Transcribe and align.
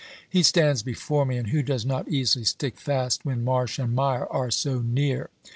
He 0.27 0.41
stands 0.41 0.81
before 0.81 1.27
me, 1.27 1.37
and 1.37 1.49
who 1.49 1.61
does 1.61 1.85
not 1.85 2.07
easily 2.07 2.43
stick 2.43 2.75
fast 2.77 3.23
when 3.23 3.43
marsh 3.43 3.77
and 3.77 3.93
mire 3.93 4.25
are 4.31 4.49
so 4.49 4.79
near? 4.79 5.29